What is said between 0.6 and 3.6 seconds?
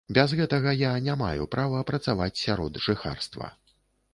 я не маю права працаваць сярод жыхарства.